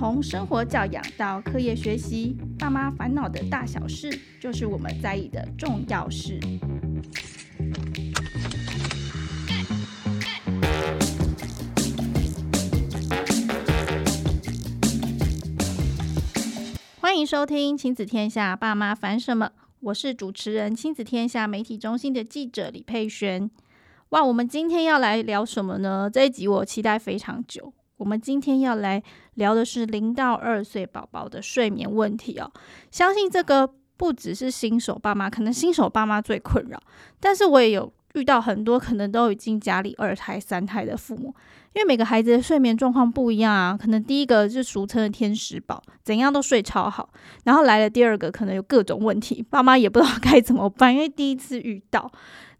[0.00, 4.08] 从生活教养到课业学习，爸妈烦恼的大小事，
[4.40, 6.40] 就是我们在意的重要事。
[16.98, 19.50] 欢迎收听《亲子天下》，爸妈烦什么？
[19.80, 23.50] 我是主持人亲子天下媒体中心的记者李佩璇。
[24.08, 26.08] 哇，我们今天要来聊什么呢？
[26.10, 27.74] 这一集我期待非常久。
[28.00, 29.00] 我们今天要来
[29.34, 32.50] 聊的是零到二岁宝宝的睡眠问题哦。
[32.90, 36.82] 相信这个不只是新手爸妈，可能新手爸妈最困扰。
[37.20, 41.26] 但是我也有遇到很多可能都已经家里二胎、三胎的父母，
[41.74, 43.78] 因为每个孩子的睡眠状况不一样啊。
[43.78, 47.10] 可能第一个就俗称的天使宝，怎样都睡超好。
[47.44, 52.10] 然后来了第二个，可能有各种问题，爸妈也不知道 该怎么办，因为第一次遇到。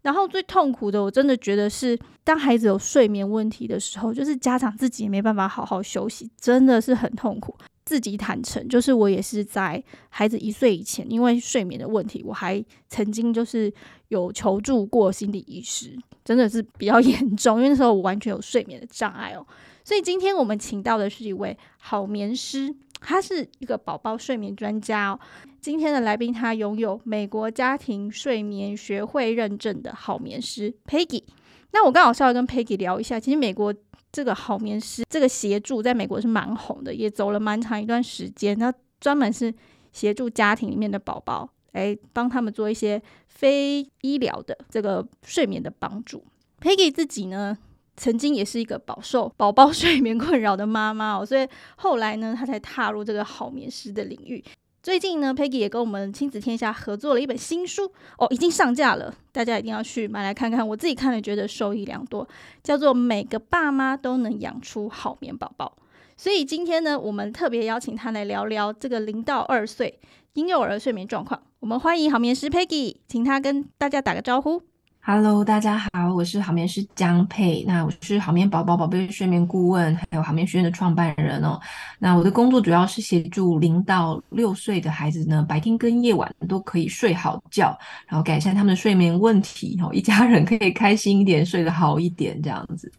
[0.01, 7.55] 然后最痛苦的，我真的觉得是当孩子有睡眠问题的时候，就是家长自己也没办法好好休息，真的是很痛苦。
[7.83, 13.73] 自己坦诚，就是我也是在孩子一岁以前，因为睡眠的问题，我还曾经就是
[14.09, 19.45] 有求助过心理医师，真的是比较 严重，因为那时候我完全有睡眠的障碍哦。
[19.83, 22.73] 所以今天我们请到的是一位好眠师。
[23.01, 25.19] 他是一个宝宝睡眠专家哦。
[25.59, 31.23] 今天的来宾，他拥有美国家庭睡眠学会认证的好眠师 Peggy。
[31.71, 33.73] 那我刚好稍微跟 Peggy 聊一下，其实美国
[34.11, 38.57] 这个好眠师这个协助在美国是蛮红的，也走了蛮长一段时间。
[38.57, 39.53] 那专门是
[39.91, 46.23] 协助家庭里面的宝宝，来帮他们做一些非医疗的这个睡眠的帮助。
[46.59, 47.57] Peggy 自己呢，
[47.97, 54.43] 曾经也是一个饱受宝宝睡眠困扰的妈妈哦，所以后来呢，她才踏入这个好眠师的领域。
[54.81, 57.83] 最近呢，Peggy 也跟我们亲子天下合作了一本新书
[58.17, 60.67] 哦，已经上架了，大家一定要去买来看看。
[60.67, 62.27] 我自己看了觉得受益良多，
[62.63, 65.77] 叫做《每个爸妈都能养出好眠宝宝》。
[66.17, 69.99] 所以今天呢，我们特别邀请她来聊聊这个零到二岁
[70.33, 71.39] 婴幼儿睡眠状况。
[71.59, 74.63] 我们欢迎好眠师 Peggy，请她跟大家打个招呼。
[75.03, 81.59] Hello，大家好，我是好眠师江佩，那我是好眠宝宝宝贝睡眠顾问，还有好眠学院的创办人哦。
[81.97, 87.75] 那我的工作主要是协助零到六岁的孩子呢，白天跟夜晚都可以睡好觉，
[88.05, 92.91] 然后改善他们的睡眠问题，哦，一家人可以开心一点，睡得好一点，这样子。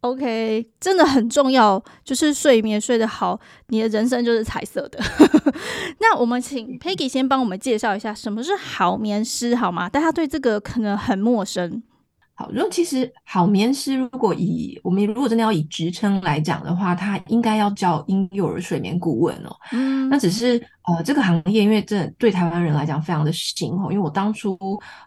[0.00, 3.38] OK，真的很重要，就是睡眠睡得好，
[3.68, 4.98] 你的人生就是彩色的。
[6.00, 9.88] 那我们请 Peggy 先帮我们介绍一下什么是好眠师，好吗？
[9.90, 11.82] 大家对这个可能很陌生。
[12.40, 19.54] 好，如果其实好眠师，如果以我们如果真的要以职称来讲的话，他应该要叫婴幼儿睡眠顾问哦。
[19.72, 20.66] 嗯，那只是。
[20.82, 24.58] 呃，这个行业因为这对台湾人来讲非常的新哦，因为我当初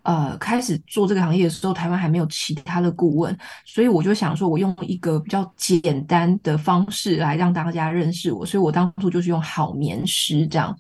[0.04, 10.74] 呃开始做这个行业的时候，台湾还没有其他的顾问，所以我就想说，我用一个比较简单的方式来让大家认识我，所以我当初就是用好眠师这样。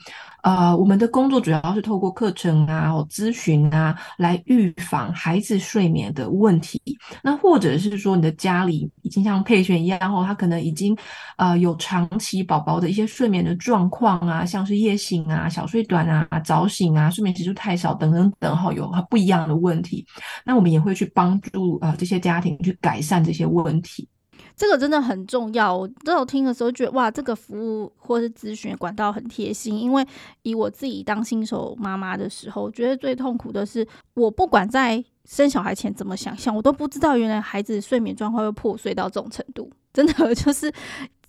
[0.43, 6.79] 呃，我们的工作主要是透过课程啊、咨询啊，来预防孩子睡眠的问问题。
[7.23, 10.95] 那或者是说，你的家里已经像佩璇一样哦，他可能已经
[11.37, 20.05] 呃有长期宝宝的一些睡眠的状况啊，像是夜醒啊，小睡短啊，早醒啊，睡眠时数太少等等等，哈，有不一样的问题。
[20.45, 24.07] 那我们也会去帮助呃这些家庭去改善这些问题。
[24.55, 25.75] 这个真的很重要。
[25.75, 29.79] 我在我听的时候觉得哇，这个服务或是咨询管道很贴心。
[29.79, 30.05] 因为
[30.43, 40.71] 以我自己当新手妈妈的时候，我觉得最痛苦的是，我不管在生小孩前怎么想象，我都不知道原来孩子睡眠状况会破碎到这种程度，真的 就是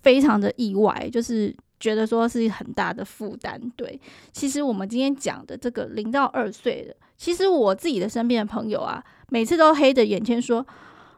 [0.01, 1.55] 非常的意外，就是。
[1.77, 3.99] 觉得说是很大的负担，对。
[4.31, 10.65] 其实我们今天讲的这个零到二岁的，其实我自己的身边的朋友啊，每次都黑着眼圈说：“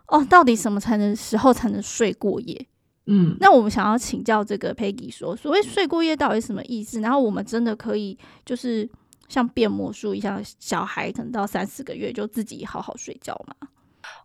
[0.08, 2.68] 哦，到底什么才能时候才能睡过夜？”
[3.10, 7.00] 嗯，那我们想要请教这个 Peggy 说，所谓睡过夜到底什么意思？
[7.00, 8.90] 然后我们真的可以就是
[9.30, 13.56] 像变魔术一样，小孩可能到三四个月就自己好好睡觉吗？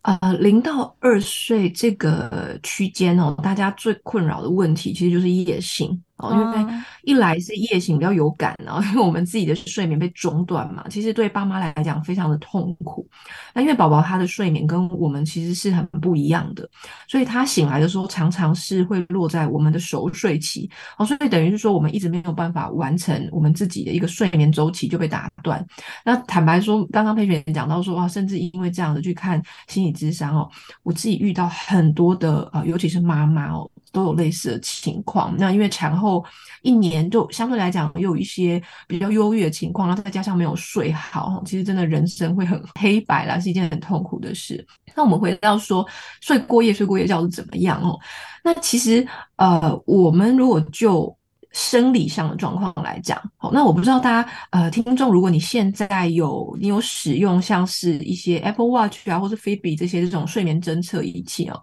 [0.02, 6.02] 呃，零到二岁这个区间哦，大家最困扰的问题其实就是夜醒。
[6.18, 13.08] 哦，因为一来是夜醒比较有感，然后 因为我们自己的睡眠被中断嘛，其实对爸妈来讲非常的痛苦。
[13.52, 16.68] 那因为宝宝他的睡眠跟我们其实是很不一样的，
[17.08, 20.70] 所以他醒来的时候常常是会落在我们的熟睡期。
[20.96, 25.64] 哦，所以等于是说我们一直没有办法完成我们自己的一个睡眠周期就被打断。
[26.04, 30.48] 那坦白说，刚刚佩璇也讲到说，哇，甚至因为这样子去看心理咨商哦，
[30.84, 33.68] 我自己遇到很多的呃，尤其是妈妈哦。
[33.94, 36.24] 都有类似的情况，那因为产后后
[36.62, 44.66] 一年就相对来讲也有一些比较优越的情况，然后再加上没有睡好，其实真的人生会很黑白啦，是一件很痛苦的事。
[44.94, 45.86] 那我们回到说
[46.20, 47.98] 睡过夜，睡过夜觉是怎么样哦？
[48.42, 49.06] 那其实
[49.36, 51.16] 呃，我们如果就
[51.52, 61.62] 生理上的状况来讲，好，那我不知道大家呃听众，如果你现在有你有使用像是一些 Apple Watch 啊，或是 Fitbit 这些这种睡眠侦测仪器哦，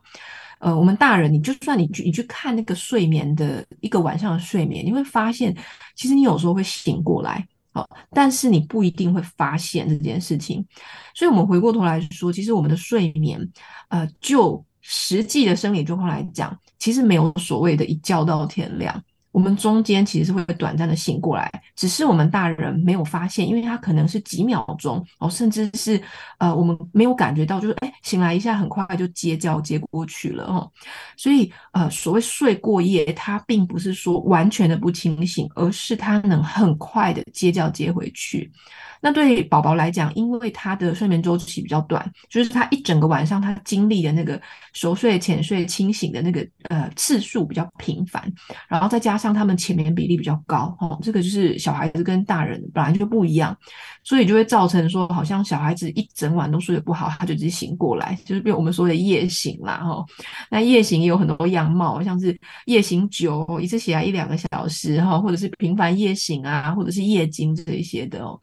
[0.60, 5.56] 呃，我们大人你就算你去你去看那个睡眠的一个晚上的睡眠，你会发现
[5.96, 10.66] 其实你有时候会醒过来，好，但是你不一定会发现这件事情，
[11.16, 13.40] 所以我们回过头来说，其实我们的睡眠，
[13.88, 19.04] 呃，就实际的生理状况来讲，其实没有所谓的一觉到天亮。
[19.32, 26.02] 我们中间其实是会短暂的醒过来，只是我们大人没有发现，因为他可能是几秒钟哦，甚至是
[26.40, 30.72] 呃我们没有感觉到，就是哎醒来一下，很快就接觉接过去了哦。
[31.16, 38.52] 所以呃所谓睡过夜，它并不是说完全的不清醒，而是他能很快的接觉接回去。
[39.02, 44.42] 那对宝宝来讲，因为他的睡眠周期比较短，就是他一整个晚上他经历的那个
[44.74, 48.30] 熟睡、浅睡、清醒的那个呃次数比较频繁，
[48.68, 53.56] 然后再加上上他们浅眠比例比较高，哦，这个就是小孩子跟大人本来就不一样，
[54.04, 60.04] 所以就会造成说，好像小孩子一整晚都睡得不好，他就直接醒过来，就是被我们说的夜醒啦，哈。
[60.50, 62.36] 那夜醒也有很多样貌，像是
[62.66, 68.40] 夜醒久，一次起来一两个小时，哈，或者是频繁夜醒啊，或者是夜惊这一些的哦。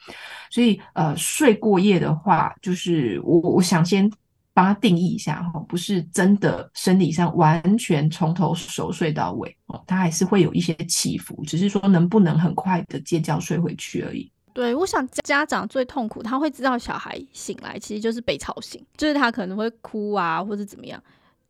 [0.51, 4.11] 所以，呃，睡过夜的话，就是我我想先
[4.57, 14.33] 帮他定义一下哈，不是真的生理上完全从头熟睡到尾哦，他还是会有一些起伏，只是说能不能很快的接觉睡回去而已。
[14.55, 21.03] 对，我想家长最痛苦，他会知道小孩醒来其实就是被吵醒，就是他可能会哭啊，或者怎么样。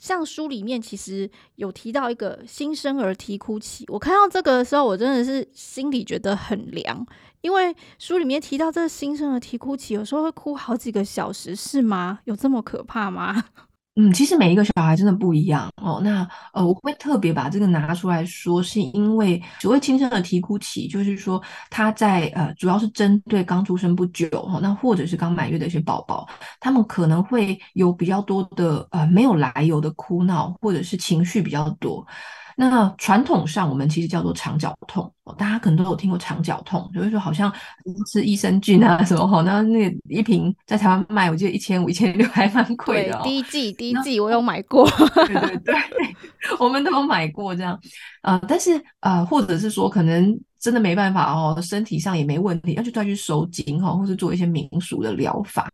[0.03, 7.07] 像书里面其实有提到一个新生儿啼哭期，我看到这个的时候，我真的是心里觉得很凉，
[7.41, 12.19] 因为书里面提到这个新生儿啼哭期，有时候会哭好几个小时，是吗？
[12.25, 13.45] 有这么可怕吗？
[13.99, 16.03] 嗯，其实每一个小孩真的不一样哦。
[16.05, 26.29] 那呃，我会特别把这个拿出来说，是因为所谓新生儿啼哭期，就是说他在呃，主要是针对刚出生不久哈，那或者是刚满月的一些宝宝，
[26.61, 32.07] 他们可能会有比较多的呃没有来由的哭闹，或者是情绪比较多。
[32.59, 37.53] 那传统上，我们其实叫做肠绞痛，大家可能都有听过肠绞痛，就是说好像
[38.11, 43.21] 吃益生菌啊什么哈，那那个一瓶在台湾卖，我记得一千五、一千六还蛮贵的哦。
[43.23, 44.89] 第一剂，第一剂我有买过，
[45.27, 45.75] 对对对，
[46.59, 47.79] 我们都有买过这样，
[48.27, 50.39] 呃，但是呃，或者是说可能。
[50.59, 55.71] 真的没办法哦，身体上也没问题，要去再去收紧哈，或是做一些民俗的疗法。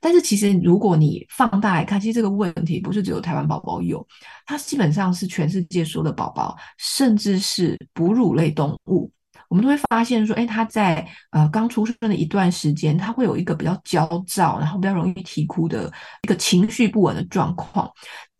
[0.00, 4.06] 但是其实如果你放大来看，其实这个问题不是只有台湾宝宝有，
[4.46, 9.10] 它基本上是全世界所有的宝宝，甚至是哺乳类动物，
[9.48, 15.92] 我们都会发现说，诶，他在呃刚出生的一段时间，他会有一个比较焦躁，然后比较容易啼哭的
[16.22, 17.90] 一个情绪不稳的状况。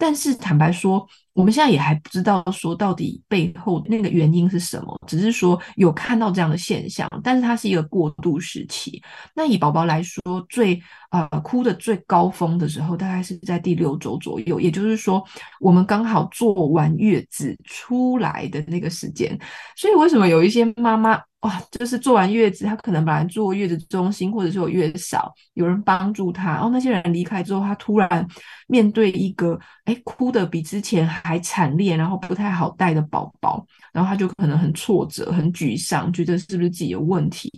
[0.02, 9.00] 但是坦白说，我们现在也还不知道说到底背后那个原因是什么，只是说有看到这样的现象，但是它是一个过渡时期。
[9.32, 10.82] 那以宝宝来说，最
[11.12, 15.22] 呃哭的最高峰的时候，大概是在第六周左右，也就是说
[15.60, 19.38] 我们刚好坐完月子出来的那个时间。
[19.76, 21.20] 所以为什么有一些妈妈？
[21.42, 26.52] 哇，就是坐完月子，他可能本来坐月子中心，或者是有月嫂，有人帮助他。
[26.52, 28.26] 然后那些人离开之后，他突然
[28.68, 37.50] 面对一个，哎，哭的比之前还惨烈，然后不太好带的宝宝，然后他就可能很挫折、很沮丧，觉得是不是自己有问题？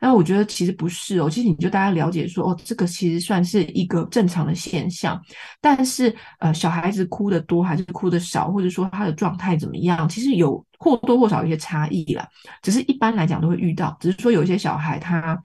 [0.00, 5.20] 那我觉得其实不是哦，其实你就大家了解说，哦，这个其实算是一个正常的现象。
[5.60, 10.64] 但是，呃，小孩子哭得多还是哭得少，或者说他的状态怎么样，其实有。
[10.80, 12.24] 或多或少有一些差异啦，
[12.62, 13.96] 只是一般来讲都会遇到。
[13.98, 15.36] 只是说有些小孩他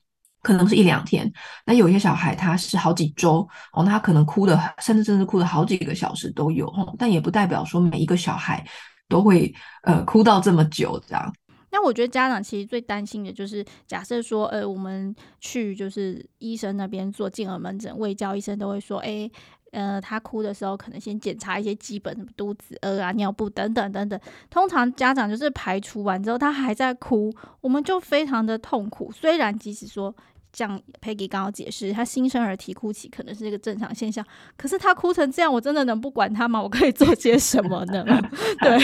[0.44, 1.28] 可能是一两天，
[1.66, 3.40] 那有些小孩他是好几周
[3.74, 8.64] 哦，他可能哭的甚至甚至哭了好几个小时都有，但也不代表说每一个小孩
[9.10, 9.52] 都会
[9.86, 11.34] 呃哭到这么久这样。
[11.74, 19.30] 那我觉得家长其实最担心的就是，假设说呃我们去就是医生那边做健儿门诊，卫教医生都会说，哎。
[19.74, 24.20] 呃，他哭的时候，可能先检查一些基本什么肚子饿啊、尿布等等等等。
[24.48, 29.12] 通常家长就是排除完之后，他还在哭，我们就非常的痛苦。
[29.12, 30.16] 虽然即使说。
[30.54, 36.62] 像 Peggy 刚刚解释，他新生儿啼哭期可能是一个正常现象，可是他哭成这样，我真的能不管他吗？
[36.62, 38.06] 我可以做些什么呢？
[38.62, 38.78] 对，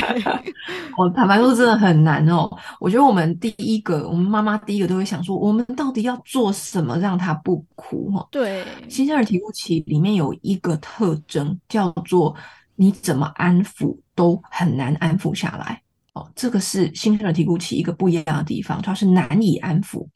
[0.97, 2.49] 我坦白说真的很难哦。
[2.79, 8.09] 我觉得我们第一个，我们妈妈第一个都会想说，我们到底要做什么让他不哭？
[8.11, 12.35] 哈，对，新生儿啼哭期里面有一个特征叫做
[12.75, 15.81] 你怎么安抚都很难安抚下来。
[16.13, 20.07] 哦，这个是新生儿啼哭期一个不一样的地方，它是难以安抚。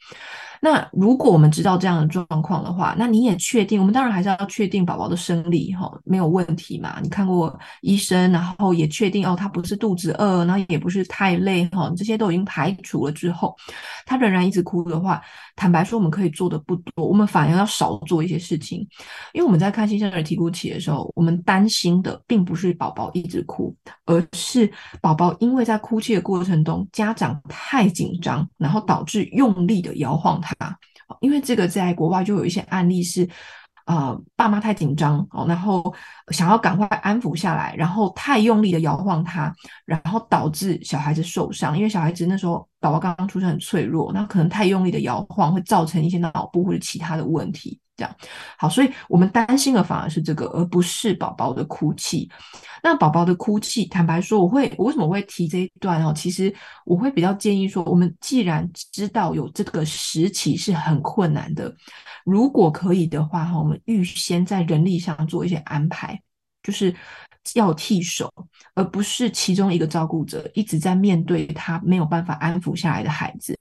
[0.63, 7.01] 那如果我们知道这样的状况的话，那你也确定，我们当然还是要确定宝宝的生理哈没有问题嘛？
[7.03, 13.53] 你看过医生，然后也确定哦，他不是肚子饿，然后也不是太累哈，这些都已经排除了之后，
[14.05, 15.21] 他仍然一直哭的话，
[15.57, 18.87] 坦白说，我们可以做的不多，我们反而要少做一些事情，
[19.33, 30.52] 因为我们在看新生儿啼哭期的时候，我们担心的并不是宝宝一直哭，而是宝宝因为在哭泣的过程中，家长太紧张，然后导致用力的摇晃他。
[30.59, 30.75] 啊
[31.21, 33.27] 因为这个在国外就有一些案例是，
[33.85, 35.93] 呃，爸妈太紧张哦，然后
[36.29, 39.53] 想要赶快安抚下来，然后太用力的摇晃他，
[39.85, 41.77] 然后导致小孩子受伤。
[41.77, 47.79] 因为小孩子那时候宝宝刚刚出生很脆弱，那可能太用力的摇晃会造成一些脑部或者其他的问题。
[47.95, 48.15] 这样
[48.57, 52.29] 好，所以我们担心的反而是这个，而不是宝宝的哭泣。
[52.81, 56.11] 那宝宝的哭泣，坦白说，我会我为什么会提这一段哦？
[56.15, 56.53] 其实
[56.85, 61.73] 我会比较建议说，我们既然知道有这个时期是很困难的，
[62.25, 66.19] 如果可以的话哈，我们预先在人力上做一些安排，
[66.63, 66.95] 就是。
[67.55, 68.33] 要替手，
[68.73, 73.53] 而不是其中一个照顾者一直在面对他没有办法安抚下来的孩子。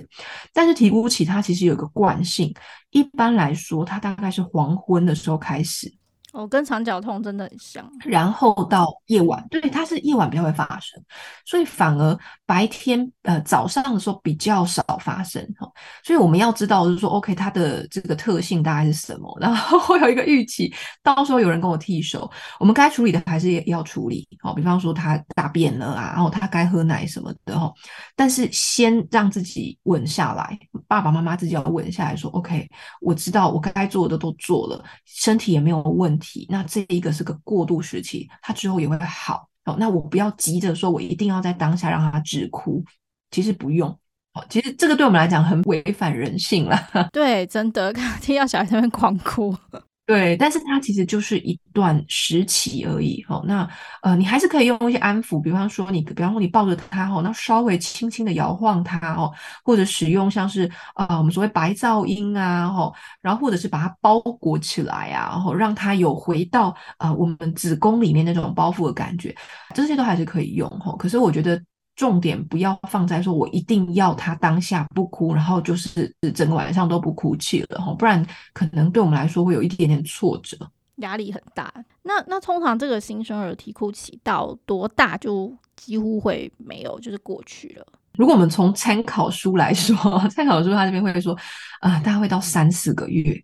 [0.52, 2.54] 但是啼哭期它其实有个惯性，
[2.90, 5.92] 一般来说，他大概是黄昏的时候开始。
[6.32, 7.88] 哦，跟肠绞痛真的很像。
[8.04, 10.98] 然后到夜晚，对，它是夜晚比较会发生，
[11.44, 15.70] 所以反而白天呃早上的时候比较少发生哈。
[16.02, 20.72] 所以我们要知道就是说，OK，它的这个特性大概是什么， 然后会有一个预期，
[21.02, 24.26] 到时候有人跟我替手，我们该处理的还是也要处理。
[24.40, 27.70] 好，比方说他大便了啊，然后他该喝奶什么的哈。
[28.16, 30.58] 但是先让自己稳下来，
[30.88, 32.66] 爸爸妈妈自己要稳下来说，OK，
[33.02, 39.48] 我知道我该做的都做了，身体也没有问题那这一个是个过渡时期，他之后也会好。
[39.64, 42.84] 哦，那我不要急着说，我一定要在当下让他止哭，
[43.30, 43.88] 其实不用。
[44.34, 46.76] 哦，其实这个对我们来讲很违反人性了。
[47.12, 49.56] 对，真的， 听到小孩在那边狂哭。
[50.04, 53.42] 对，但是它其实就是一段时期而已，吼。
[53.46, 53.66] 那
[54.02, 59.32] 呃，你还是可以用一些安抚，比方说你，比方说你抱着它哦，那稍微轻轻的摇晃它，哦，
[59.64, 69.34] 或者使用像是呃我们所谓白噪音啊，吼，然后或者是把它包裹起来啊，然后让它有回到呃我们子宫里面那种包覆的感觉，
[69.72, 70.96] 这些都还是可以用，吼。
[70.96, 71.62] 可是我觉得。
[72.02, 80.56] 重点不要放在说，我一定要他当下不哭，然后就是整个晚上都不哭泣了哈，不然可能对我们来说会有一点点挫折，
[80.96, 81.72] 压力很大。
[82.02, 87.86] 那那通常这个新生儿啼哭期到多大就几乎会没有，就是过去了。
[88.18, 89.96] 如果我们从参考书来说，
[90.28, 91.36] 参考书他这边会说，
[91.80, 93.34] 啊、大概会到三四个月，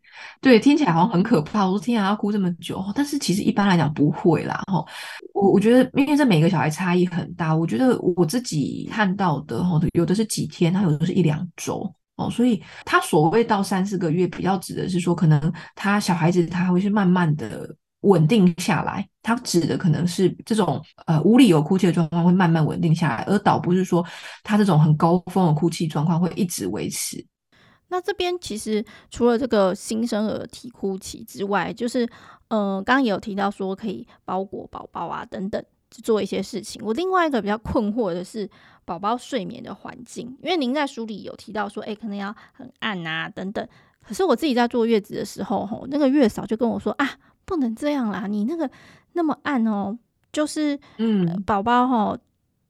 [0.41, 1.65] 对，听起来好像很可怕。
[1.65, 4.63] 我说天啊，要哭这么久，但是其实一般来讲不会啦。
[4.67, 4.85] 哈，
[5.33, 17.75] 我我觉得，因为这每个小孩差异很大，我觉得我自己看到的，哈，有的是几天，他有的是一两周，哦，所以他所谓到三四个月，比较指的是说，可能他小孩子他会是慢慢的。
[18.03, 24.05] 稳定下来，它指的可能是这种呃无理由哭泣的状况会慢慢稳定下来，而倒不是说
[24.45, 27.27] 他这种很高峰的哭泣状况会一直维持。
[27.89, 32.09] 那这边其实除了这个新生儿啼哭期之外，就是
[32.49, 36.81] 呃刚刚也有提到说可以包裹宝宝啊等等去做一些事情。
[36.85, 38.49] 我另外一个比较困惑的是
[38.85, 43.67] 宝宝睡眠的环境，因为您在书里有提到说，哎，可能要很暗啊等等。
[44.07, 47.11] 可是我自己在坐月子的时候，吼那个月嫂就跟我说啊。
[47.49, 48.27] 不能这样啦！
[48.27, 48.71] 你那个
[49.15, 49.99] 那么暗哦，
[50.31, 52.19] 就是嗯，宝宝齁，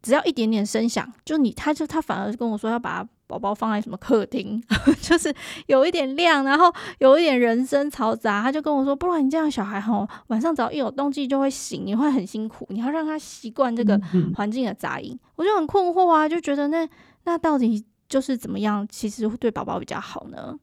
[0.00, 4.62] 只要一点点声响，就你他就他反而跟我说要把宝宝放在什么客厅，
[5.02, 5.34] 就是
[5.66, 14.00] 有一点亮，然后有一点人声嘈杂，他就跟我说，不然你这样小孩齁，晚上只要一有动静就会醒，你会很辛苦，你要让他习惯这个
[14.36, 15.18] 环境的杂音。
[15.34, 16.88] 我就很困惑啊，就觉得那
[17.24, 20.56] 那到底就是怎么样，其实会对宝宝比较好呢？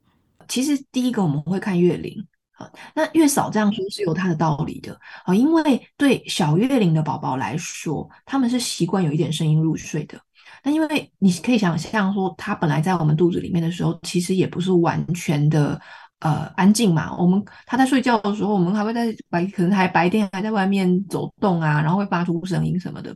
[0.47, 2.25] 其实第一个我们会看月龄。
[2.57, 10.19] 啊，那月嫂这样说是有他的道理的啊，因为对小月龄的宝宝来说，他们是习惯有一点声音入睡的。
[10.63, 15.79] 那因为你可以想象说，他本来在我们肚子里面的时候，其实也不是完全的。
[16.25, 23.15] 呃，安静嘛，我们他在睡觉的时候，我们还会在白，可能还白天还在外面走动啊，然后会发出声音什么的，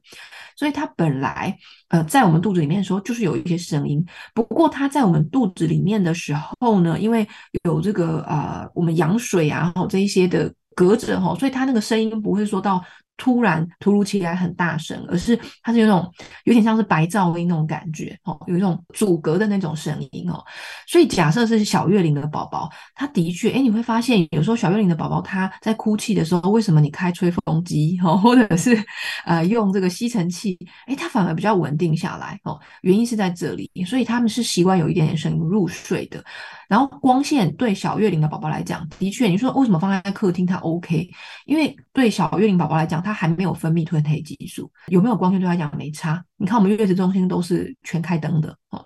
[0.55, 4.05] 所以他本来呃在我们肚子里面的时候，就是有一些声音。
[4.35, 7.27] 不过他在我们肚子里面的时候呢，因为
[7.63, 12.79] 有这个呃我们羊水啊，这一些的隔着哈，所以他那个声音不会说到。
[13.19, 16.11] 突然突如其来很大声，而是它是有种
[16.45, 20.43] 有点像是白噪音那种感觉哦，有一种阻隔的那种声音哦。
[20.87, 28.81] 所以假设是小月龄的宝宝，他的确，诶，你会发现有时候小月龄的宝宝他在哭泣的时候，为什么你开吹风机哦， 或者是
[29.25, 30.57] 呃用这个吸尘器，
[30.87, 32.57] 诶，他反而比较稳定下来哦。
[32.81, 36.23] 原因是在这里，所以他们是习惯有一点点声音入睡的。
[36.69, 41.09] 然后光线对小月龄的宝宝来讲，的确，你说为什么放在客厅它 OK？
[41.45, 46.23] 因为对小月龄宝宝来讲，它还没有分泌褪黑激素，有没有光线对他讲没差。
[46.37, 48.85] 你看我们月子中心都是全开灯的哦。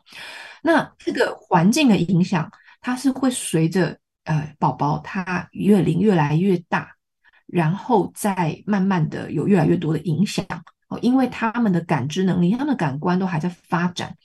[0.61, 2.49] 那这个环境的影响，
[2.79, 6.87] 它是会随着呃宝宝他月龄越来越大，
[7.45, 10.45] 然后再慢慢的有越来越多的影响。
[11.01, 14.15] 因为他们的感知能力，他们的感官都还在发展，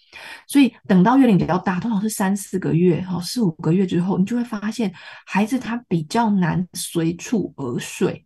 [0.46, 4.92] 所以等到月龄比较大，通常是三四个月，哈，四五个月之后，你就会发现
[5.26, 8.24] 孩子他比较难随处而睡。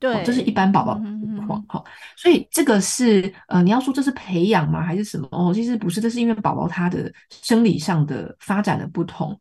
[0.00, 1.82] 对，这是一般宝宝情况，哈，
[2.14, 5.26] 所以这个是呃，你要说这是培养吗，还是什么？
[5.30, 9.40] 哦，其实不是，这是因为宝宝他的生理上的发展的不同。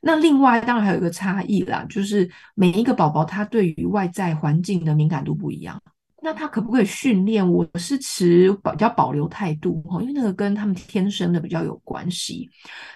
[0.00, 5.80] 那另外当然还有一个差异啦，就是每一个宝宝他对于外在环境的敏感度不一样。
[6.22, 7.46] 那他可不可以训练？
[7.48, 12.48] 我是持比较保留态度哈，因为那个跟他们天生的比较有关系。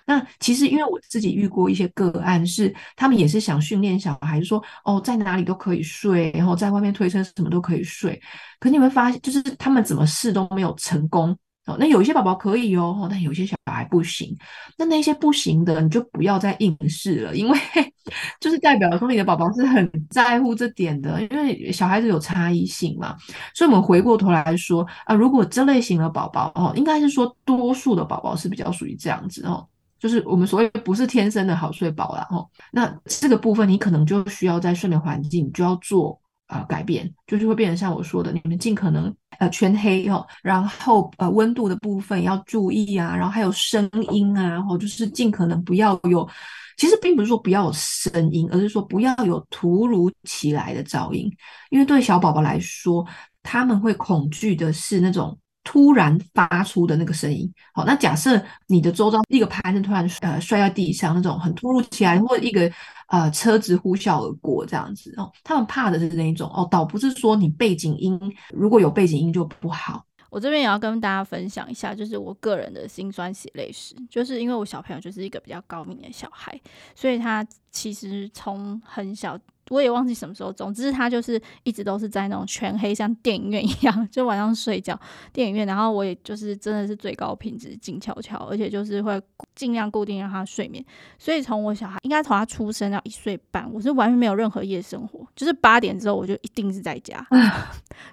[0.07, 8.21] 那其实因为我自己遇过一些个案，是他们也是想训练小孩，说哦，在哪里都可以睡，然后在外面推车什么都可以睡。
[8.61, 11.37] 可你会发现，就是他们怎么试都没有成功。
[11.67, 14.37] 哦，那有一些宝宝可以哦，但有些小孩不行。
[14.77, 17.59] 那那些不行的，你就不要再硬试了，因为
[18.39, 23.17] 就是代表说你的宝宝是很在乎这点的，因为小孩子有差异性嘛。
[23.55, 29.67] 所以，我们回过头来说啊，如果这类型的宝宝哦，应该是说多数的宝宝是比较属于这样子哦，
[29.99, 32.47] 就是我们所谓不是天生的好睡宝啦哦。
[32.73, 36.21] 那这个部分你可能就需要在睡眠环境就要做。
[36.49, 46.29] 呃，改变就是会变成像我说的，你们尽可能呃全黑哦，然后呃温度的部分要注意啊，然后还有声音啊，然后就是尽可能不要有，
[46.77, 51.31] 其实并不是说不要有声音，而是说不要有突如其来的噪音，
[51.71, 53.07] 因为对小宝宝来说，
[53.43, 57.53] 他们会恐惧的是那种突然发出的那个声音。
[57.73, 62.71] 好，那假设你的周遭一个盘子突然呃摔在地上，那种很突如其来，或一个。
[63.09, 68.19] 呃，车子呼啸而过这样子哦，他们怕的是那一种哦，倒不是说你背景音
[68.49, 70.03] 如果有背景音就不好。
[70.31, 76.59] 我这边也要跟大家分享一下，就是我个人的辛酸血泪史，就是因为我小朋友就是一个比较高敏的小孩，
[76.95, 79.39] 所以他其实从很小。
[79.71, 84.99] 我也忘记什么时候，总之他就是一直都是在那种全黑，像电影院一样， 就晚上睡觉
[85.33, 85.67] 电影院。
[85.67, 89.21] 然后我也就是真的是最高品质静悄悄，而且就是会
[89.55, 90.85] 尽量固定让他睡眠。
[91.19, 97.27] 所以从我小孩应该从他出生到一岁半，我是完全没有任何夜生活，就是八点之后我就一定是在家，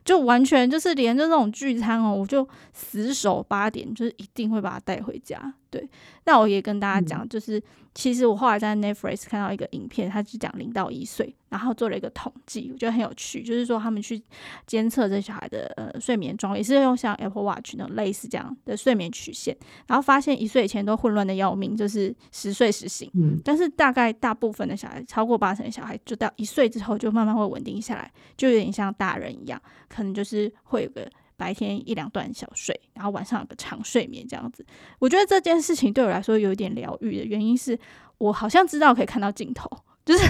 [0.05, 5.53] 就完全就是连就那种聚餐哦，我就死守八点，就是一定会把他带回家。
[5.71, 5.89] 对，
[6.25, 7.63] 那我也跟大家讲，就是、嗯、
[7.95, 14.21] 其实我后来在 Netflix 看到一个影片，他是讲零到一岁，然后做了一个统计，我觉得很有趣，就是说他们去
[14.67, 19.55] 监测这小孩的呃睡眠状况，也是用像 Apple Watch 那种类似这样的睡眠曲线，
[19.87, 31.09] 然后发现一岁以前都混乱的要命，就是十睡时醒，嗯，但是大概大部分的小孩，超过八成的小孩，就到一岁之后就慢慢会稳定下来，就有点像大人一样，可能就是会有个。
[31.41, 34.63] 白天一两段小睡，然后晚上有个长睡眠这样子。
[34.99, 37.75] 我觉得这件事情对我来说有一点疗愈的原因是，
[38.19, 39.67] 我好像知道可以看到尽头，
[40.05, 40.23] 就是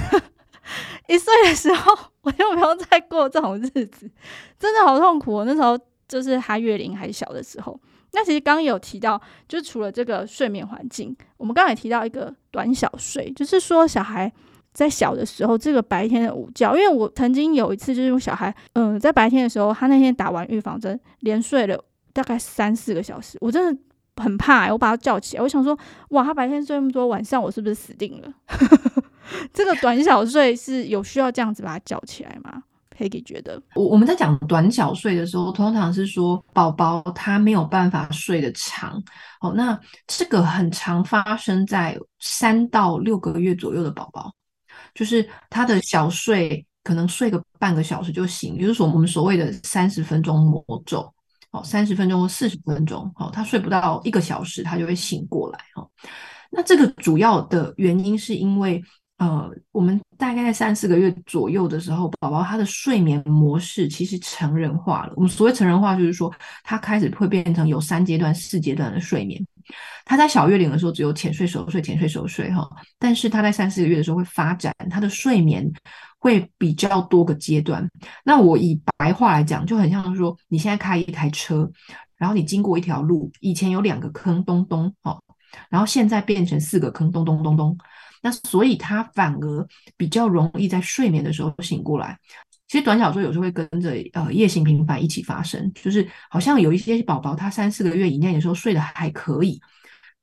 [1.10, 4.10] 一岁的时候我就不用再过这种日子，
[4.58, 5.44] 真的好痛苦哦。
[5.44, 7.78] 那时候就是他月龄还小的时候。
[8.14, 14.32] 那其实刚刚有提到，就除了这个睡眠环境，我们刚才提到一个短小睡，就是说小孩。
[14.74, 21.78] 在小的时候，这个白天的午觉，因为我曾经有一次就是我小孩，嗯，在白天的时候，他那天打完预防针，连睡了
[22.14, 23.82] 大概三四个小时，我真的
[24.16, 25.78] 很怕、我把他叫起来，我想说，
[26.10, 28.34] 哇，他白天睡那么多，晚上我是不是死定了？
[29.54, 32.64] 这个短小睡是有需要这样子把他叫起来吗
[32.98, 39.02] ？Peggy 觉得，我我们在讲短小睡的时候，通常是说宝宝他没有办法睡得长，
[39.42, 44.32] 哦，那这个很常发生在三到六个月左右的宝宝。
[44.94, 51.14] 就是他的小睡可能睡个半个小时就醒，也就是说我们所谓的三十分钟魔咒，
[51.52, 55.90] 哦，三十分钟或四十分钟，哦，他睡不到一个小时，他就会醒过来，哦，
[56.50, 58.82] 那这个主要的原因是因为，
[59.22, 65.14] 呃，我们大概在三四个月左右的时候，宝宝他的睡眠模式其实成人化了。
[65.16, 69.40] 我们所谓成人化，就是说他开始会变成有三阶段、四阶段的睡眠。
[70.06, 75.72] 他在小月龄的时候只有浅睡、熟睡、浅睡、熟睡哈，但是他在三四个月的时候会发展他的睡眠
[76.18, 77.88] 会比较多个阶段。
[78.26, 81.70] 那我以白话来讲，就很像说你现在开一台车，
[82.18, 85.22] 然后你经过一条路，以前有两个坑，咚咚哦，
[85.70, 87.78] 然后现在变成四个坑，咚咚咚咚。
[88.22, 92.18] 那所以他反而比较容易在睡眠的时候醒过来。
[92.68, 99.60] 其实短小睡有时候会跟着呃夜醒频繁一起发生，就是好像有一些宝宝他三四个月以内的时候睡得还可以，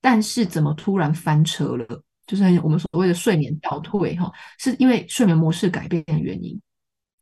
[0.01, 2.03] 但是怎么突然翻车了？
[2.27, 6.59] 就是我们所谓的睡眠倒退哈，是因为睡眠模式改变的原因。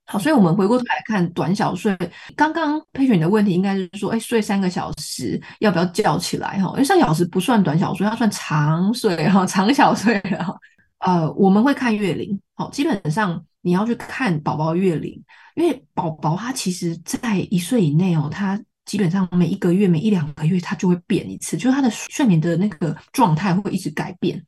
[0.07, 1.97] 好，所以我们回过头来看短小睡。
[2.37, 6.71] 刚刚佩雪你的问题应该是说，哎，睡三个小时要不要叫起来哈？
[6.75, 10.57] 因为三小时不算短小睡，它算长睡哈，长小睡哈。
[11.01, 15.21] 呃，我们会看月龄，好，基本上你要去看宝宝月龄，
[15.57, 18.61] 因为宝宝他其实在一岁以内哦，他。
[18.87, 24.43] 基本上每一个月、每一两个月，它就会变一次，就是他的睡眠的那个状态会一直改变。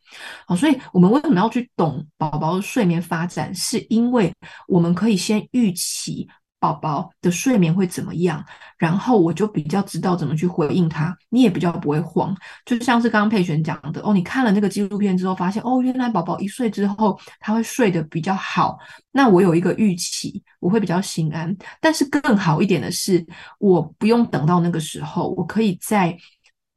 [0.46, 3.55] 好，所以我们为什么要去懂宝宝的睡眠发展？
[3.55, 4.33] 是因为
[4.66, 6.27] 我们可以先预期。
[6.61, 8.44] 宝宝的睡眠会怎么样？
[8.79, 12.37] 然后我就比较知道怎么去回应他，你也比较不会慌。
[12.64, 18.77] 就像是刚刚佩璇讲的哦，你看了那个纪录片之后，发现哦，原来宝宝一岁之后他会睡得比较好。
[19.12, 21.57] 那我有一个预期，我会比较心安。
[21.81, 23.25] 但是更好一点的是，
[23.59, 26.16] 我不用等到那个时候，我可以在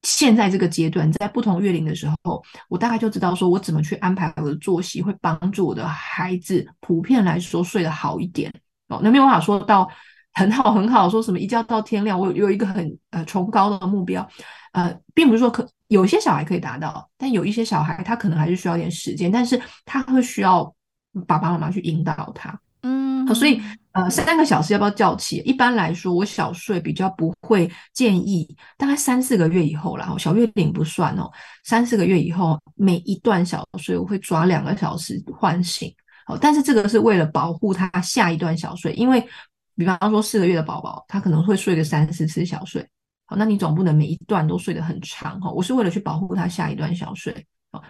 [0.03, 8.51] 现在这个阶段，在不同月龄的时候，我大概就知道说我怎么去安排我的作息，会帮助我的孩子普遍来说睡得好一点。
[8.87, 9.87] 哦，那没有办法说到
[10.33, 14.27] 很好很好，说什么一觉到天亮，我有，有一个很呃崇高的目标，
[14.73, 20.73] 呃，并不是说可有些小孩可以达到，但有一些小孩他可能还是需要点时间，但是他会需要
[21.27, 22.59] 爸爸妈妈去引导他，
[23.27, 25.37] 好，所以呃三个小时要不要叫起？
[25.37, 31.29] 一般来说，我小睡比较不会建议，大概三四个月以后啦，小月龄不算哦，
[31.63, 35.93] 三四个月以后每一段小睡我会抓两个小时唤醒。
[36.39, 39.21] 但是这个是为了保护他下一段小睡，因为
[39.75, 42.87] 比方说四个月的宝宝，他可能会睡个三四次小睡，
[43.25, 45.51] 好，那你总不能每一段都睡得很长哈。
[45.51, 47.45] 我是为了去保护他下一段小睡，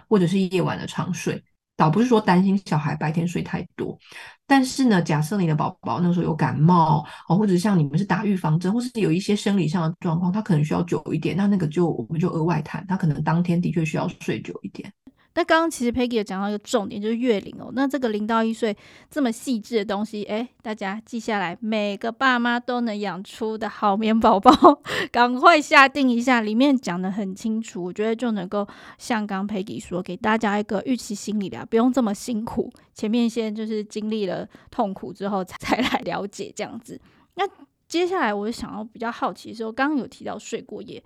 [0.08, 1.40] 或者是夜晚的长睡，
[1.76, 3.98] 倒不是说担心小孩白天睡太多。
[4.46, 14.92] 但是呢，假设你的宝宝那时候有感冒哦，或者像你们是打预防针，或是有一些生理上的状况，他可能需要久一点，那那个就我们就额外谈，他可能当天的确需要睡久一点。
[15.34, 17.70] 那刚刚其实 Peggy 有讲到一个重点，就是月龄哦。
[17.74, 18.76] 那这个零到一岁
[19.10, 24.52] 这么细致的东西，哎，大家记下来，每个爸妈都能养出的好棉宝宝，
[25.10, 26.42] 赶快下定一下。
[26.42, 28.66] 里面讲得很清楚，我觉得就能够
[28.98, 32.70] 像刚 Peggy 说，给大家一个预期心理的，不用这么辛苦。
[32.92, 37.00] 前面先就是经历了痛苦之后， 才来了解这样子。
[37.36, 37.44] 那
[37.88, 41.02] 接下来我想要比较好奇的时候，刚刚有提到睡过夜。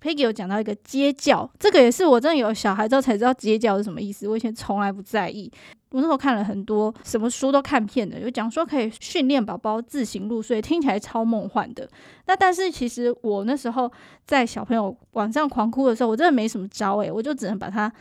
[0.00, 4.28] Peggy 有讲到一个接觉，这个也是我真的有小孩之后才知道接觉是什么意思。
[4.28, 5.50] 我以前从来不在意，
[5.90, 11.88] 我那时候看了很多什么书都看遍了，有讲说可以训练宝宝自行入睡，听起来超梦幻的。
[12.26, 13.90] 那但是其实我那时候
[14.24, 17.92] 在小朋友晚上狂哭的时候，我真的没什么招诶、我就只能把他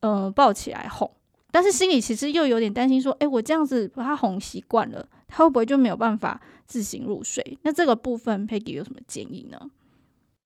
[0.00, 1.10] 嗯、抱起来哄。
[1.50, 7.56] 但是心里其实又有点担心，说，诶，我这样子把他哄习惯了，他会不会就没有办法自行入睡？
[7.62, 9.58] 那这个部分 Peggy 有什么建议呢？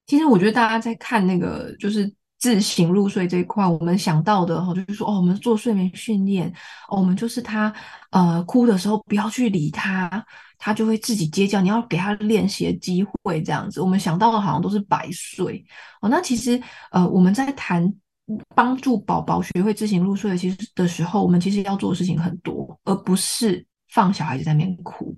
[0.09, 6.51] 其实我觉得大家在看那个就是自行入睡这一块，我们想到的哈，就是说哦，我们做睡眠训练，
[6.89, 7.71] 哦，我们就是他
[8.09, 10.25] 呃哭的时候不要去理他，
[10.57, 13.81] 他就会自己接觉，你要给他练习的机会，这样子。
[13.81, 15.63] 我们想到的好像都是白睡
[16.01, 16.09] 哦。
[16.09, 17.93] 那其实呃我们在谈
[18.55, 25.15] 帮助宝宝学会自行入睡的其实的时候，我们其实要做的事情很多，而不是放小孩子在那边哭。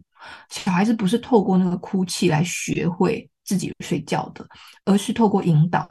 [0.50, 3.31] 小孩子不是透过那个哭泣来学会。
[3.44, 4.46] 自己睡觉的，
[4.86, 5.88] 而是透过引导。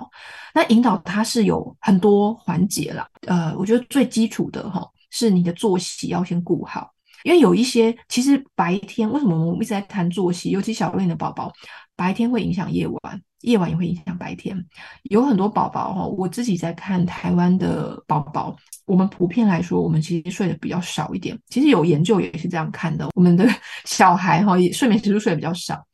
[0.55, 6.91] 那引导它是有很多环节啦，呃，我觉得最基础的哈，是你的作息要先顾好，
[7.25, 11.53] 因为有一些其实白天为什么我们一直在谈作息，尤其小月龄的宝宝，
[11.97, 14.57] 白天会影响夜晚，夜晚也会影响白天。
[15.05, 21.39] 有很多宝宝哈，我自己在看台湾的宝宝，我们普遍来说，我们其实睡得比较少一点。
[21.49, 23.47] 其实有研究也是这样看的，我们的
[23.85, 25.85] 小孩哈，也睡眠时数睡得比较少。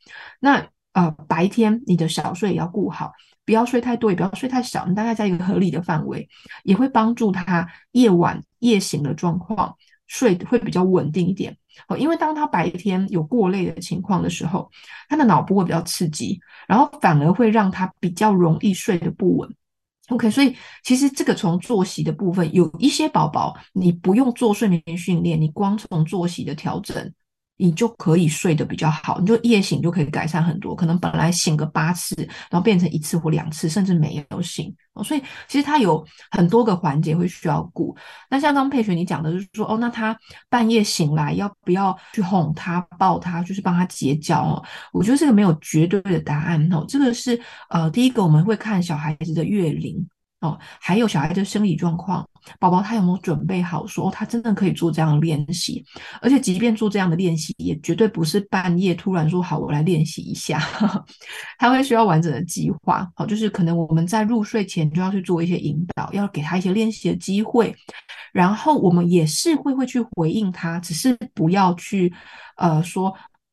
[0.40, 0.64] 那
[0.96, 3.12] 呃，白天你的小睡也要顾好，
[3.44, 6.26] 不要睡太多，也不要睡太少，你大概在一个合理的范围，
[6.64, 11.54] 也会帮助他夜晚夜醒的状况睡会比较稳定一点。
[11.88, 14.70] 哦，因为当他白天有过累的情况的时候，
[15.10, 19.54] 他的脑部会比较刺激，然后反而会让他比较容易睡得不稳。
[20.08, 27.12] OK，所以其实这个从作息的部分，有一些宝宝你不用做睡眠训练，你光从作息的调整。
[27.56, 30.74] 你就可以睡得比较好，你就夜醒就可以改善很多。
[30.74, 32.14] 可能本来醒个八次，
[32.50, 34.74] 然后变成一次或两次，甚至没有醒。
[35.04, 37.94] 所以其实它有很多个环节会需要顾。
[38.30, 40.16] 那像刚佩璇你讲的，就是说哦，那他
[40.48, 44.64] 半夜醒来要不要去哄他、抱他，就是帮他结交哦？
[44.92, 46.84] 我觉得这个没有绝对的答案哦。
[46.88, 47.38] 这个是
[47.68, 50.06] 呃，第一个我们会看小孩子的月龄。
[50.46, 52.28] 哦，还有小孩的生理状况，
[52.60, 55.84] 宝宝他有没有准备好说，说他真的可以做这样的练习，
[56.20, 60.60] 而且即便做这样的练习，也绝对不是半夜突然说好，我来练习一下，
[61.58, 67.74] 他会需要完整的计划，好，就是可能我们在入睡前就要去做一些引导，要给他一些练习的机会，
[68.32, 72.12] 然后我们也是会会去回应他，只是不要去
[72.56, 73.12] 呃说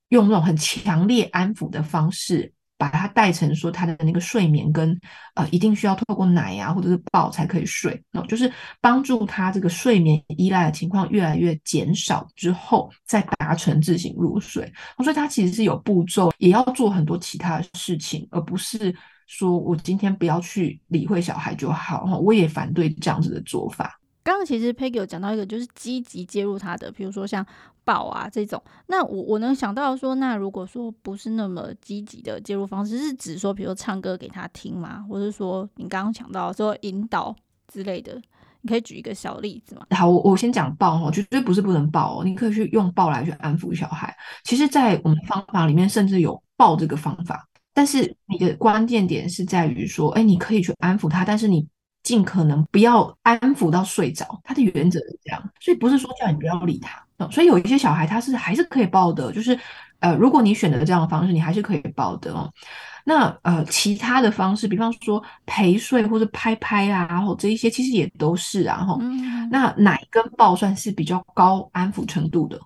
[0.09, 2.53] 用那种很强烈安抚的方式。
[2.83, 4.99] 把他带成说他的那个睡眠跟
[5.35, 14.69] 呃一定需要透过奶呀、啊、或者是抱才可以睡，那就是帮助他这个睡眠依赖的情况越来越减少之后，再达成自行入睡。
[14.97, 18.93] 所以他其实是有步骤，也要做很多其他的事情，而不是
[19.27, 22.03] 说我今天不要去理会小孩就好。
[22.19, 23.97] 我也反对这样子的做法。
[24.23, 27.45] 刚刚其实 Peggy 有讲到一个，就是积极介入他的，比如说像
[27.83, 28.63] 抱啊这种。
[28.87, 35.05] 那我我能想到说，那如果说不是那么积极的介入方式，是指说，比如说唱歌给他听吗？
[35.09, 37.35] 或者说你刚刚讲到说引导
[37.67, 38.15] 之类的，
[38.61, 39.85] 你可以举一个小例子吗？
[39.89, 44.15] 好，我我先讲抱哦，绝对不是不能抱哦，你可以去用抱来去安抚小孩。
[44.45, 51.67] 其实，在我们方法里面，甚至有抱这个方法，但是你的关键点是在于说，哎，你可以去安抚他，但是你。
[52.03, 57.01] 尽可能不要安抚到睡着，他的原则是这样，所以不是说叫你不要理他。
[57.31, 59.57] 所以有一些小孩他是还是可以抱的，就是
[59.99, 62.51] 呃，如果你选择这样的方式，你还是可以抱的哦。
[63.05, 68.83] 那呃，其他的方式，比方说陪睡或者拍拍啊，然后这一些其实也都是啊。
[68.83, 68.99] 哈，
[69.49, 72.59] 那奶跟抱算是比较高安抚程度的。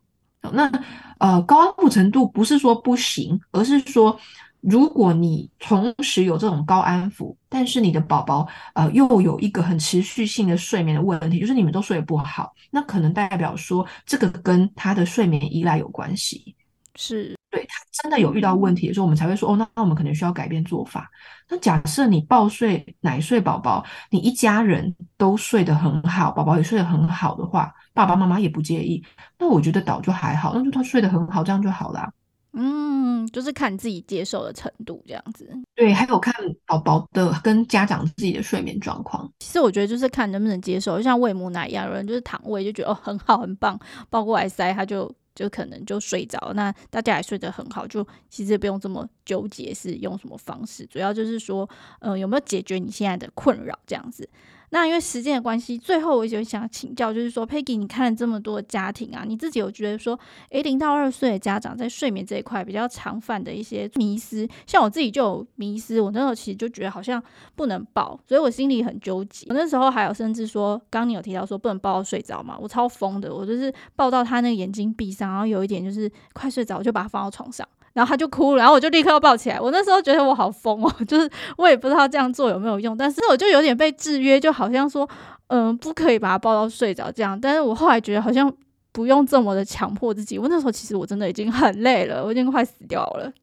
[0.52, 0.72] 那
[1.20, 4.20] 呃，高安抚程度不是说不行，而是说。
[4.62, 16.56] 如果你同时有这种高安抚，但是你的宝宝呃又有一个很持续性的睡眠的问题，就是你们都睡得不好，那可能代表说这个跟他的睡眠依赖有关系。
[16.96, 21.08] 是，对，他真的有遇到问题的时候，我们才会说哦，那那我们可能需要改变做法。
[21.48, 29.04] 那假设你抱睡奶睡宝宝，你一家人都睡得很好，宝宝也睡得很好的话，爸爸妈妈也不介意，
[29.38, 32.12] 那我觉得倒就还好，那就他睡得很好，这样就好啦。
[32.54, 35.50] 嗯，就是看自己接受的程度这样子。
[35.76, 36.34] 对，还有看
[36.66, 39.32] 宝宝的跟家长自己的睡眠状况。
[39.40, 43.80] 其实我觉得就是看能不能接受，就像喂母奶一样，有人就是躺喂就觉得哦很好很棒，
[44.10, 46.52] 抱过来塞他就就可能就睡着。
[46.56, 54.28] 那大家也睡得很好，就其实不用这么纠结是用什么方式，主要就是说，呃，有没有解决你现在的困扰这样子。
[54.70, 67.24] 那因为时间的关系，最后我就想请教，就是说，Peggy，你看了这么多家庭啊，你自己有觉得说，诶，零到二岁的家长在睡眠这一块比较常犯的一些迷思，像我自己就有迷思，我那时候其实就觉得好像
[67.56, 69.48] 不能抱，所以我心里很纠结。
[69.50, 77.66] 我那时候还有甚至说，刚你有提到说不能抱到睡着嘛，我超疯的，我就是抱到他那个眼睛闭上，然后有一点就是快睡着，我就把他放到床上。
[77.98, 79.60] 然后他就哭了，然后我就立刻要抱起来。
[79.60, 85.10] 我那时候觉得我好疯哦，就是我也不知道这样做有没有用，但是我就有点被制约，就好像说，
[85.48, 87.40] 嗯，不可以把他抱到睡着这样。
[87.42, 88.54] 但是我后来觉得好像
[88.92, 90.38] 不用这么的强迫自己。
[90.38, 93.34] 我那时候其实我真的已经很累了，我已经快死掉了。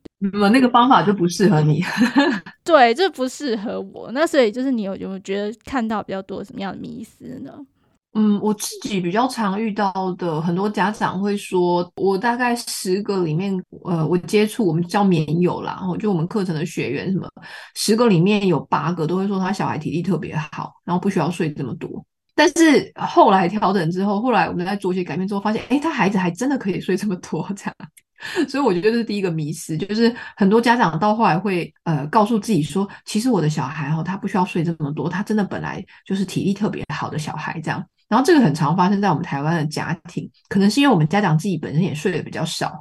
[0.41, 1.83] 我那个方法就不适合你，
[2.63, 4.09] 对，就不适合我。
[4.13, 7.51] 那所以就是你有有没有觉得看到比较多什么样的迷思呢？
[8.15, 17.29] 嗯，我自己比较常遇到的很多家长会说，我大概十个里面，呃，我接触我们叫棉友啦，然后就我们课程的学员什么，
[17.75, 22.05] 十个里面有八个都会说他小孩体力特别好，然后不需要睡这么多。
[22.37, 27.75] 但是后来调整之后，后来我们在做一些改变之后，发现，诶，他孩子还真的可以睡这么多，这样。
[28.49, 37.85] 所以我觉得这是第一个迷思，就是很多家长到后来会呃告诉自己说，其实我的小孩哦，他不需要睡这么多，他真的本来就是体力特别好的小孩，这样。
[38.15, 42.81] 然后这个很常发生在我们台湾的家庭，可能是因为我们家长自己本身也睡得比较少，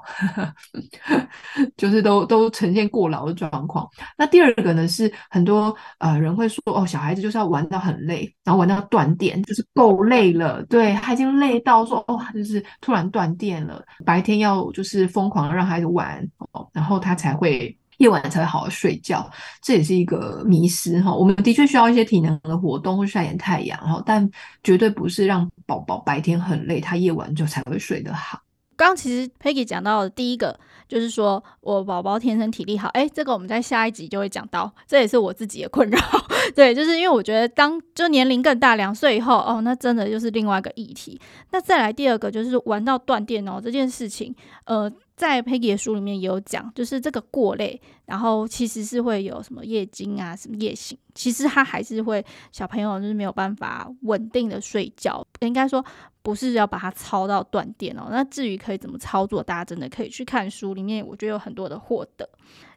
[1.76, 3.90] 就是都都呈现过劳的状况。
[4.16, 17.76] 那第二个呢，是很多呃人会说，哦，小孩子就是要玩到很累，然后玩到断电，就是够累了，对，他已经累到说，哦，就是突然断电了，白天要就是疯狂让孩子玩，哦，然后他才会。
[17.98, 19.30] 夜晚才会好好睡觉，
[19.62, 21.14] 这也是一个迷思哈。
[21.14, 24.30] 我们的确需要一些体能的活动或晒点太阳哈，但
[24.64, 28.40] 绝对不是让宝宝白天很累，他夜晚就才会睡得好。
[28.76, 36.00] 刚刚其实 Peggy 讲到的第一个就是说我宝宝天生体力好，诶，这个我们在下一集就会讲到，这也是我自己的困扰。
[36.56, 41.22] 对，就是因为我觉得当就年龄更大，两岁以后哦，那真的就是另外一个议题。
[41.52, 44.92] 那再来第二个就是玩到断电哦，这件事情，呃。
[45.16, 55.86] 在 Peggy 的书里面也有讲，就是这个过累，然后其实是会有什么夜惊啊，什么夜醒，其实他还是会小朋友就是没有办法稳定的睡觉，应该说
[56.24, 58.08] 不是要把它操到断电哦。
[58.10, 62.28] 那至于可以怎么操作，大家真的可以去看书里面，我觉得有很多的获得。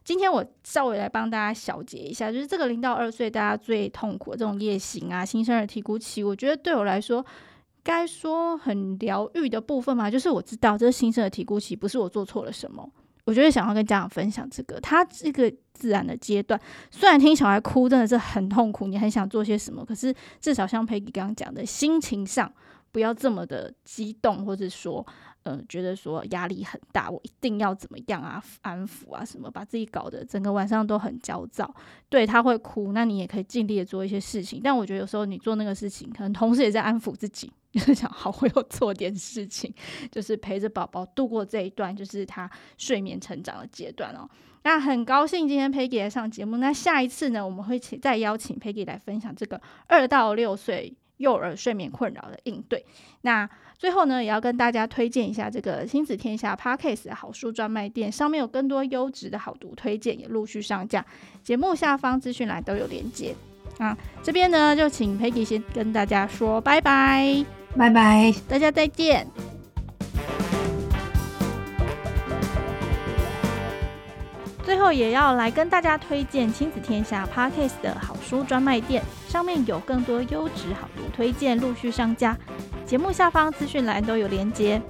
[0.03, 7.25] 今天我稍微来帮大家小结一下，就是这个零到二岁大家最痛苦的这种夜醒啊、新生儿啼哭期，我觉得对我来说。
[7.87, 12.85] 该说很疗愈的部分嘛，就是我知道这是新生的啼哭期，不是我做错了什么。
[13.23, 16.59] 我觉得想要跟家长分享这个，他这个自然的阶段，
[16.91, 22.51] 虽然听小孩哭真的是很痛苦，你很想做些什么，可是至少像佩吉刚刚讲的，心情上
[22.91, 25.05] 不要这么的激动，或者说。
[25.47, 31.73] 嗯，觉得说压力很大，我一定要怎么样啊，安抚啊什么，把自己搞得整个晚上都很焦躁。
[32.09, 34.59] 对，他会哭，那你也可以尽力的做一些事情。
[34.61, 39.73] 但我觉得有时候你做那个事情，可能同时也在安抚自己，就是想好，我有做点事情，
[40.11, 44.29] 就是陪着宝宝度过这一段，就是他睡眠成长的阶段哦。
[44.63, 52.85] 那很高兴今天 Peggy 来上节目，那下一次呢，我们会请再邀请 Peggy 来分享这个二到六岁幼儿睡眠困扰的应对。
[53.21, 61.05] 那最后呢，也要跟大家推荐一下这个亲子天下 Podcast 的好书专卖店，上面有更多优质的好读推荐，也陆续上架。
[61.43, 63.35] 节目下方资讯栏都有连接。
[63.77, 69.56] 啊，这边呢就请 Peggy 先跟大家说拜拜，拜拜，大家再见。
[74.87, 82.37] 后也要来跟大家推荐亲子天下 Podcast 的好书专卖店，上面有更多优质好读推荐陆续上架。
[82.85, 84.81] 节目下方资讯栏都有连结。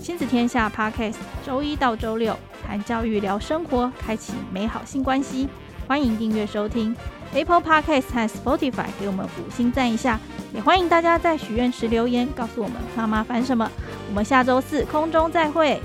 [0.00, 2.34] 亲子天下 Podcast，周一到周六
[2.66, 5.46] 谈教育、聊生活，开启美好新关系。
[5.86, 6.96] 欢迎订阅收听
[7.34, 10.18] Apple Podcast 和 Spotify，给我们五星赞一下。
[10.54, 13.70] 也欢迎大家在许愿池留言，告诉我们妈妈烦什么。
[14.08, 15.78] 我们下周四空中再会。